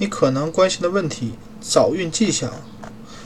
[0.00, 2.50] 你可能关心的问题：早孕迹象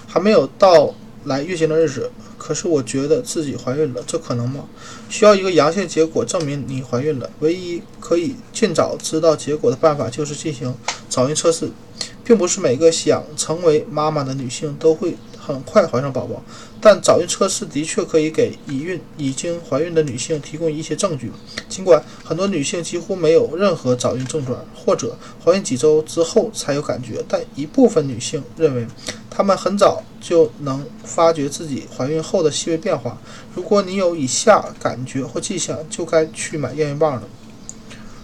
[0.08, 4.64] 还没有到来月经的日子，可是我觉得自己怀孕了，这可能吗？
[5.08, 7.30] 需要一个阳性结果证明你怀孕了。
[7.38, 10.74] 唯一可以尽早知道结果的办法就是进行
[11.08, 11.70] 早孕测试，
[12.24, 15.16] 并不是每个想成为妈妈的女性都会。
[15.46, 16.42] 很快怀上宝宝，
[16.80, 21.30] 但早孕测试的确可以给已孕、已经怀孕的女性提供一些证据。
[21.68, 28.86] 尽管很多女性几乎没有任何早孕症状，或者怀孕几周之后才有感觉，但一部分女性认为，
[29.28, 33.18] 她们很早就能发觉自己怀孕后的细微变化。
[33.54, 37.22] 如果你有以下感觉或迹象，就该去买验孕棒了：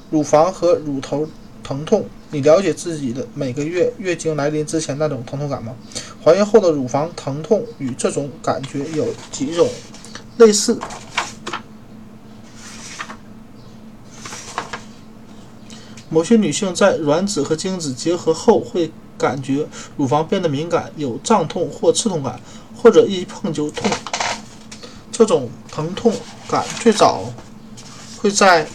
[0.08, 1.28] 乳房和乳头
[1.62, 2.06] 疼痛。
[2.32, 5.74] 你了解自己的每个月月经来临之前那种疼痛感吗？
[6.24, 9.68] 怀孕后的乳房疼痛与这种感觉有几种
[10.38, 10.78] 类似。
[16.08, 22.40] 某些女性在卵子和精子结合后会感觉乳房变得敏感，有胀痛或刺痛感，
[22.76, 23.90] 或者一碰就痛。
[25.12, 26.12] 这种疼痛
[26.48, 27.24] 感最早
[28.18, 28.66] 会在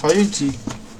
[0.00, 0.52] 怀孕几。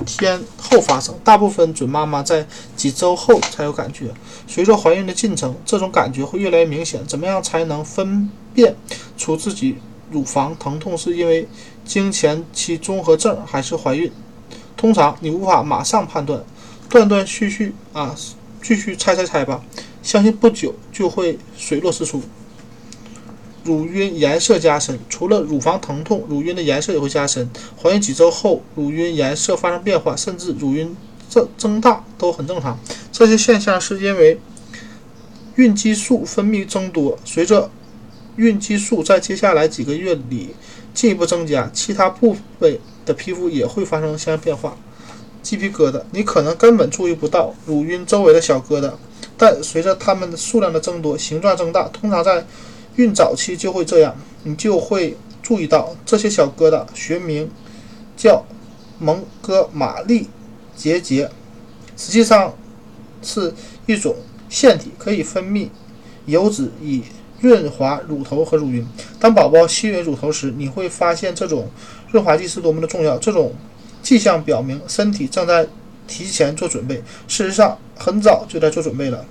[0.06, 4.06] 天后发生，大部分准妈妈在几周后才有感觉。
[4.46, 7.04] 随着怀孕的进程，这种感觉会越来越明显。
[7.06, 8.76] 怎么样才能分辨
[9.18, 9.78] 出自己
[10.10, 11.48] 乳房疼痛是因为
[11.84, 14.10] 经前期综合症还是怀孕？
[14.76, 16.42] 通常你无法马上判断，
[16.88, 18.14] 断断续续啊，
[18.62, 19.60] 继续猜猜猜吧，
[20.02, 22.22] 相信不久就会水落石出。
[23.70, 27.48] 乳晕颜色加深，除了乳房疼痛，乳晕的颜色也会加深。
[27.80, 30.96] 怀孕几周后，乳晕颜色发生变化，甚至乳晕
[31.28, 32.76] 增增大都很正常。
[33.12, 34.40] 这些现象是因为
[35.54, 37.16] 孕激素分泌增多。
[37.24, 37.70] 随着
[38.34, 40.48] 孕激素在接下来几个月里
[40.92, 44.76] 进一步增加，其他部位的皮肤也会发生相应变化。
[45.42, 48.90] 鸡皮疙瘩，你可能根本注意不到乳晕周围的小疙瘩，
[49.38, 52.44] 但随着它们的数量的增多，形状增大，通常在。
[52.96, 57.50] 孕早期就会这样，你就会注意到这些小疙瘩，学名
[58.16, 58.44] 叫
[58.98, 60.28] 蒙哥马利
[60.76, 61.30] 结节，
[61.96, 62.54] 实际上
[63.22, 63.54] 是
[63.86, 64.16] 一种
[64.48, 65.68] 腺体，可以分泌
[66.26, 67.02] 油脂以
[67.40, 68.86] 润滑乳头和乳晕。
[69.18, 71.68] 当宝宝吸吮乳头时，你会发现这种
[72.10, 73.16] 润滑剂是多么的重要。
[73.18, 73.54] 这种
[74.02, 75.66] 迹象表明身体正在
[76.06, 76.96] 提前做准备，
[77.28, 79.24] 事实上很早就在做准备了。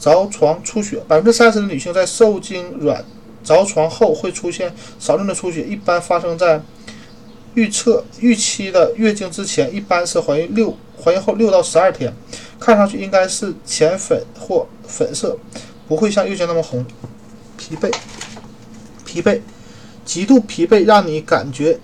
[0.00, 3.04] 着床出血，百分之三十的女性在受精卵
[3.44, 6.60] 着床后会出现少量的出血，一般发生在
[7.54, 10.74] 预测预期的月经之前，一般是怀孕六
[11.04, 12.12] 怀孕后六到十二天，
[12.58, 15.36] 看上去应该是浅粉或粉色，
[15.86, 16.84] 不会像月经那么红。
[17.58, 17.92] 疲惫，
[19.04, 19.40] 疲惫，
[20.04, 21.78] 极度疲惫让你感觉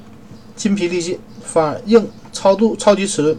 [0.56, 3.36] 筋疲力尽，反应超度超级迟钝。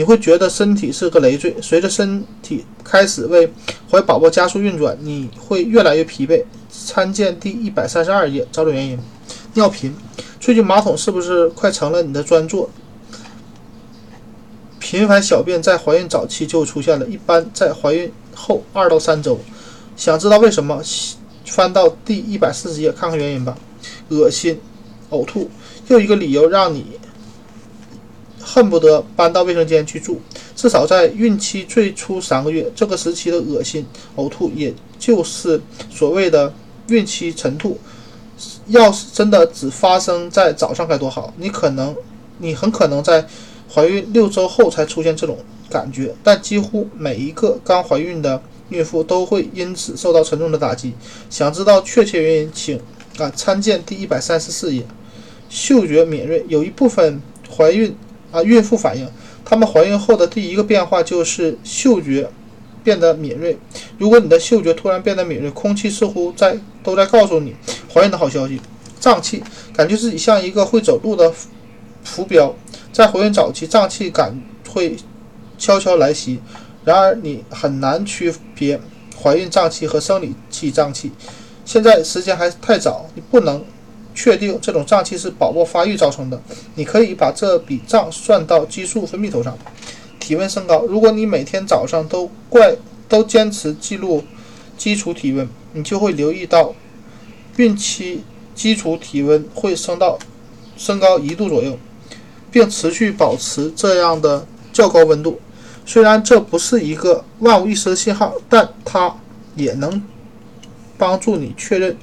[0.00, 1.54] 你会觉得身体是个累赘。
[1.60, 3.52] 随着身体开始为
[3.90, 6.42] 怀宝宝加速运转，你会越来越疲惫。
[6.70, 8.98] 参见第一百三十二页，找找原因。
[9.52, 9.94] 尿频，
[10.40, 12.70] 最近马桶是不是快成了你的专座？
[14.78, 19.38] 频繁小便在怀孕早期就出现了，一般在怀孕后二到三周。
[19.96, 20.80] 想知道为什么？
[21.44, 23.54] 翻到第一百四十页看看原因吧。
[24.08, 24.58] 恶心、
[25.10, 25.50] 呕吐，
[25.88, 26.86] 又一个理由让你。
[28.52, 30.20] 恨不得搬到卫生间去住，
[30.56, 36.52] 至少在孕期最初三个月，这个时期的恶心、呕吐，也就是所谓的
[36.88, 37.78] 孕期晨吐。
[38.66, 41.32] 要是真的只发生在早上该多好！
[41.36, 41.94] 你可能，
[42.38, 43.24] 你很可能在
[43.72, 50.92] 怀孕六周后才出现这种感觉，但几乎每一个刚怀孕的孕妇都会因此受到沉重的打击。
[51.28, 52.80] 想知道确切原因，请
[53.18, 54.82] 啊参见第一百三十四页。
[55.48, 57.22] 嗅觉敏锐，有一部分
[57.56, 57.94] 怀孕。
[58.30, 59.08] 啊，孕妇反映，
[59.44, 62.30] 她们怀孕后的第一个变化就是嗅觉
[62.84, 63.58] 变得敏锐。
[63.98, 67.54] 如果你的嗅觉突然变得敏锐，空气似乎在都在告诉你
[67.92, 68.60] 怀孕的好消息。
[68.98, 69.42] 胀气，
[69.74, 71.32] 感觉自己像一个会走路的
[72.04, 72.54] 浮标。
[72.92, 74.96] 在怀孕早期，胀气感会
[75.56, 76.40] 悄悄来袭，
[76.84, 78.78] 然而你很难区别
[79.18, 81.12] 怀孕胀气和生理期胀气。
[81.64, 83.64] 现在时间还太早，你不能。
[84.22, 86.38] 确定这种胀气是宝宝发育造成的，
[86.74, 89.56] 你可以把这笔账算到激素分泌头上。
[90.18, 92.76] 体温升高，如果你每天早上都怪
[93.08, 94.22] 都坚持记录
[94.76, 96.74] 基础体温，你就会留意到
[97.56, 98.22] 孕期
[98.54, 100.18] 基础体温会升到
[100.76, 101.78] 升高一度左右，
[102.50, 105.40] 并持续保持这样的较高温度。
[105.86, 109.16] 虽然这不是一个万无一失的信号，但它
[109.56, 110.02] 也能
[110.98, 111.96] 帮助你确认。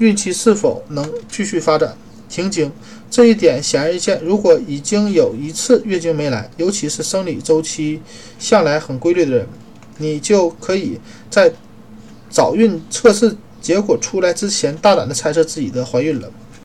[0.00, 1.96] 孕期是否能继续发展？
[2.28, 2.72] 停经，
[3.10, 4.20] 这一点显而易见。
[4.24, 8.00] 如果已经有一次月经没来，尤其是生理周期
[8.38, 9.46] 向来很规律的人，
[9.98, 10.98] 你就可以
[11.28, 11.52] 在
[12.30, 16.30] 早孕测试结果出来之前，大胆的猜测自己的怀孕了。